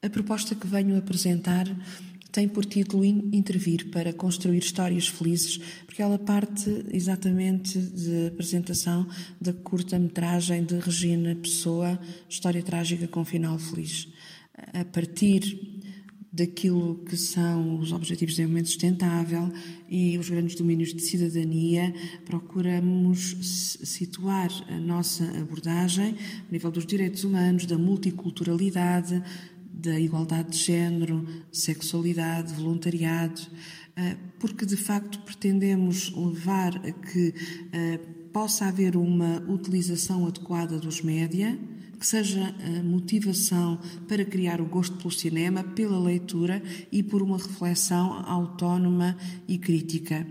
A 0.00 0.08
proposta 0.08 0.54
que 0.54 0.64
venho 0.64 0.96
apresentar 0.96 1.66
tem 2.30 2.46
por 2.46 2.64
título 2.64 3.04
Intervir 3.04 3.90
para 3.90 4.12
construir 4.12 4.58
histórias 4.58 5.08
felizes, 5.08 5.58
porque 5.86 6.00
ela 6.00 6.16
parte 6.16 6.84
exatamente 6.92 7.76
da 7.76 8.28
apresentação 8.28 9.08
da 9.40 9.52
curta-metragem 9.52 10.64
de 10.64 10.78
Regina 10.78 11.34
Pessoa, 11.34 11.98
História 12.28 12.62
Trágica 12.62 13.08
com 13.08 13.24
Final 13.24 13.58
Feliz. 13.58 14.06
A 14.72 14.84
partir 14.84 15.82
daquilo 16.32 17.02
que 17.04 17.16
são 17.16 17.80
os 17.80 17.90
Objetivos 17.90 18.34
de 18.34 18.42
Desenvolvimento 18.42 18.68
Sustentável 18.68 19.52
e 19.88 20.16
os 20.16 20.30
grandes 20.30 20.54
domínios 20.54 20.94
de 20.94 21.02
cidadania, 21.02 21.92
procuramos 22.24 23.78
situar 23.82 24.48
a 24.68 24.78
nossa 24.78 25.24
abordagem 25.40 26.14
a 26.48 26.52
nível 26.52 26.70
dos 26.70 26.86
direitos 26.86 27.24
humanos, 27.24 27.66
da 27.66 27.76
multiculturalidade, 27.76 29.20
da 29.78 29.98
igualdade 29.98 30.50
de 30.50 30.58
género, 30.58 31.26
sexualidade, 31.52 32.52
voluntariado, 32.52 33.40
eh, 33.96 34.16
porque 34.38 34.66
de 34.66 34.76
facto 34.76 35.20
pretendemos 35.20 36.12
levar 36.14 36.76
a 36.78 36.92
que 36.92 37.34
eh, 37.72 37.98
possa 38.32 38.66
haver 38.66 38.96
uma 38.96 39.42
utilização 39.48 40.26
adequada 40.26 40.78
dos 40.78 41.00
média, 41.00 41.58
que 41.98 42.06
seja 42.06 42.54
motivação 42.84 43.80
para 44.06 44.24
criar 44.24 44.60
o 44.60 44.66
gosto 44.66 44.96
pelo 44.98 45.10
cinema, 45.10 45.64
pela 45.64 45.98
leitura 45.98 46.62
e 46.92 47.02
por 47.02 47.22
uma 47.22 47.38
reflexão 47.38 48.12
autónoma 48.24 49.16
e 49.48 49.58
crítica. 49.58 50.24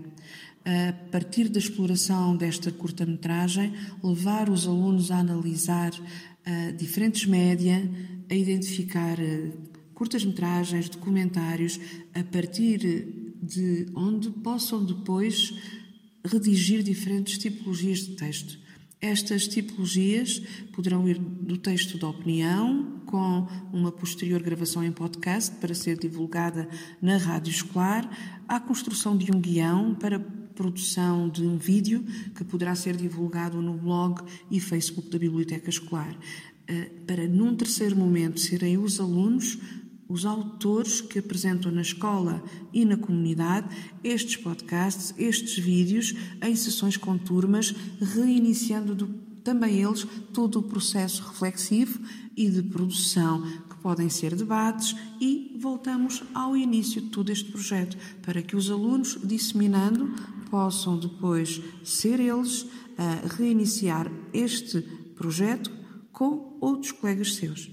A 0.68 0.92
partir 1.10 1.48
da 1.48 1.58
exploração 1.58 2.36
desta 2.36 2.70
curta-metragem, 2.70 3.72
levar 4.04 4.50
os 4.50 4.66
alunos 4.66 5.10
a 5.10 5.16
analisar 5.16 5.92
uh, 5.94 6.76
diferentes 6.76 7.24
média, 7.24 7.90
a 8.30 8.34
identificar 8.34 9.18
uh, 9.18 9.52
curtas-metragens, 9.94 10.88
documentários, 10.88 11.80
a 12.14 12.22
partir 12.22 12.78
de 13.42 13.86
onde 13.94 14.30
possam 14.30 14.84
depois 14.84 15.54
redigir 16.24 16.82
diferentes 16.82 17.38
tipologias 17.38 18.00
de 18.00 18.16
texto. 18.16 18.58
Estas 19.00 19.46
tipologias 19.46 20.42
poderão 20.72 21.08
ir 21.08 21.18
do 21.18 21.56
texto 21.56 21.96
da 21.98 22.08
opinião, 22.08 23.00
com 23.06 23.46
uma 23.72 23.92
posterior 23.92 24.42
gravação 24.42 24.84
em 24.84 24.90
podcast 24.90 25.54
para 25.56 25.72
ser 25.72 25.96
divulgada 25.96 26.68
na 27.00 27.16
rádio 27.16 27.50
escolar, 27.50 28.08
à 28.48 28.58
construção 28.58 29.16
de 29.16 29.30
um 29.30 29.40
guião 29.40 29.94
para 29.94 30.18
produção 30.18 31.28
de 31.28 31.46
um 31.46 31.56
vídeo 31.56 32.04
que 32.34 32.42
poderá 32.42 32.74
ser 32.74 32.96
divulgado 32.96 33.62
no 33.62 33.74
blog 33.74 34.20
e 34.50 34.58
Facebook 34.58 35.08
da 35.08 35.18
Biblioteca 35.18 35.70
Escolar. 35.70 36.18
Eh, 36.68 36.90
para, 37.06 37.26
num 37.26 37.56
terceiro 37.56 37.96
momento, 37.96 38.38
serem 38.38 38.76
os 38.76 39.00
alunos 39.00 39.58
os 40.08 40.24
autores 40.24 41.02
que 41.02 41.18
apresentam 41.18 41.70
na 41.70 41.82
escola 41.82 42.42
e 42.72 42.84
na 42.84 42.96
comunidade 42.96 43.68
estes 44.02 44.36
podcasts, 44.36 45.14
estes 45.18 45.62
vídeos, 45.62 46.14
em 46.42 46.56
sessões 46.56 46.96
com 46.96 47.18
turmas, 47.18 47.74
reiniciando 48.00 48.94
do, 48.94 49.06
também 49.44 49.82
eles 49.82 50.06
todo 50.32 50.60
o 50.60 50.62
processo 50.62 51.22
reflexivo 51.22 52.00
e 52.34 52.48
de 52.48 52.62
produção, 52.62 53.42
que 53.68 53.76
podem 53.82 54.08
ser 54.08 54.34
debates, 54.34 54.96
e 55.20 55.54
voltamos 55.60 56.22
ao 56.32 56.56
início 56.56 57.02
de 57.02 57.08
todo 57.10 57.30
este 57.30 57.50
projeto, 57.50 57.98
para 58.22 58.40
que 58.40 58.56
os 58.56 58.70
alunos, 58.70 59.18
disseminando, 59.22 60.14
possam 60.50 60.98
depois 60.98 61.60
ser 61.84 62.18
eles 62.18 62.66
a 62.96 63.34
reiniciar 63.36 64.10
este 64.32 64.80
projeto 65.14 65.77
com 66.18 66.58
outros 66.60 66.90
colegas 66.90 67.36
seus. 67.36 67.70